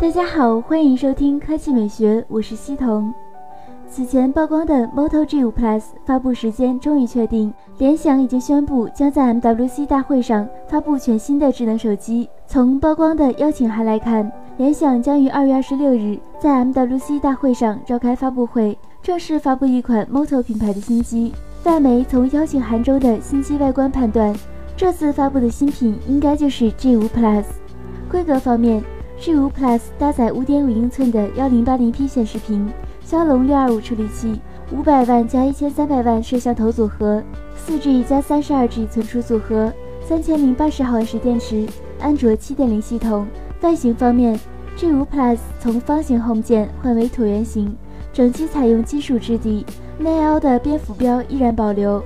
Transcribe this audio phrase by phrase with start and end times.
[0.00, 3.12] 大家好，欢迎收听科技美学，我是西彤。
[3.86, 12.26] 此前曝光的 Moto G5 Plus 发布时间终于确定，联想已经宣布将在 MWC 大会上发布全新的智能手机。
[12.46, 21.34] 从曝光的邀请函来看，联想将于二月二十六日在 MWC 大会上召开发布会，正式发布一款 Moto 品牌的新机。
[21.64, 24.34] 外媒从邀请函中的新机外观判断，
[24.74, 27.44] 这次发布的新品应该就是 G5 Plus。
[28.10, 28.82] 规格方面
[29.20, 32.72] ，G5 Plus 搭载五点五英寸的幺零八零 P 显示屏。
[33.04, 34.40] 骁龙六二五处理器，
[34.72, 37.22] 五百万加一千三百万摄像头组合，
[37.56, 41.66] 四 G 加三十二 G 存储组合，三千零八十毫安时电池，
[41.98, 43.26] 安卓七点零系统。
[43.62, 44.38] 外形方面
[44.78, 47.74] ，G5 Plus 从方形 Home 键换为椭圆形，
[48.12, 49.66] 整机采用金属质地，
[49.98, 52.02] 内凹的边浮标依然保留。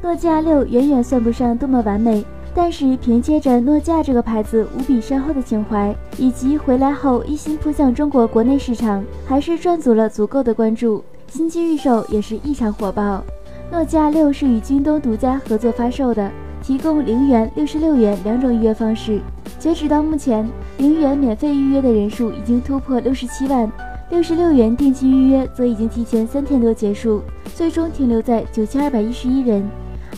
[0.00, 2.24] 诺基亚六远远算不上多么完美。
[2.60, 11.04] 但是凭借着诺基亚这个牌子无比深厚的情怀，以及回来后一心扑向中国国内市场，还是赚足了足够的关注。
[11.28, 13.22] 新机预售也是异常火爆。
[13.70, 16.28] 诺基亚六是与京东独家合作发售的，
[16.60, 19.20] 提供零元、六十六元两种预约方式。
[19.60, 20.44] 截止到目前，
[20.78, 23.70] 零元免费预约的人数已经突破六十七万，
[24.10, 27.22] 六十六元定期预约则已经提前三天多结束，
[27.54, 29.64] 最终停留在九千二百一十一人。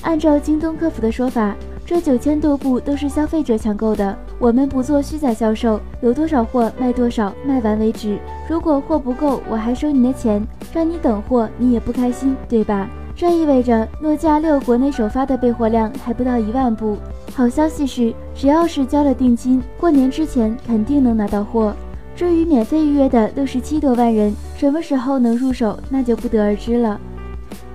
[0.00, 1.54] 按照京东客服的说法。
[1.90, 8.16] 这九千多部都是消费者抢购的，我们不做虚假销售，有多少货卖多少，卖完为止。
[8.48, 10.40] 如果货不够，我还收你的钱，
[10.72, 12.88] 让你等货，你也不开心，对吧？
[13.16, 16.96] 这意味着诺基亚六国内首发的备货量还不到一万部。
[17.34, 21.74] 好消息是，只要是交了定金，过年之前肯定能拿到货。
[22.14, 27.00] 至于免费预约的六十七多万人，什么时候能入手，那就不得而知了。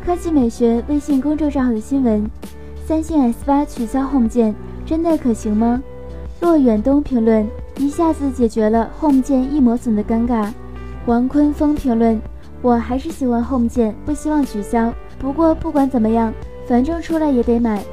[0.05, 2.25] 科技美学微信公众账号的新闻。
[2.87, 4.53] 三星 S 八取消 Home 键，
[4.85, 5.81] 真的可行吗？
[6.39, 10.51] 骆远东评论一下子解决了 Home 键易磨损的尴尬。
[11.07, 12.21] 王坤峰评论
[12.61, 14.93] 我还是喜欢 Home 键，不希望取消。
[15.17, 16.31] 不过不管怎么样，
[16.67, 17.83] 反正出来也得买，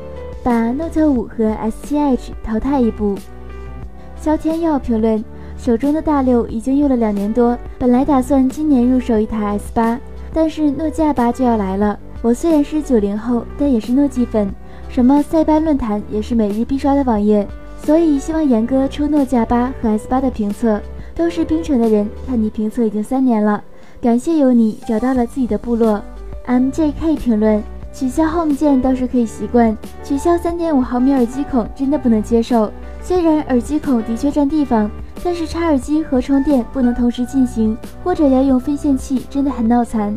[0.44, 3.16] 把 Note 五和 S 七 H 淘汰一步。
[4.20, 5.24] 肖天耀评论
[5.56, 9.98] 手中的大六已经用了两年多，本来打算今年入手一台 S 八，
[10.34, 11.98] 但是诺基亚八就要来了。
[12.20, 14.52] 我虽然是九零后，但也是诺基粉。
[14.92, 17.48] 什么塞班论坛也是每日必刷的网页，
[17.82, 20.78] 所以希望严哥出诺基亚八和 S 八的评测。
[21.14, 23.62] 都是冰城的人，看你评测已经三年了，
[24.02, 26.02] 感谢有你找到了自己的部落。
[26.46, 32.70] MJK 评论取消 Home 键倒是可以习惯，取消三点五毫米耳机孔真的不能接受。
[33.00, 34.90] 虽然耳机孔的确占地方，
[35.24, 37.74] 但是插耳机和充电不能同时进行，
[38.04, 40.14] 或者要用分线器，真的很脑残。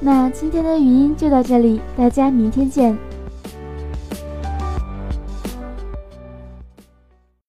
[0.00, 2.96] 那今天的语音就到这里，大家明天见。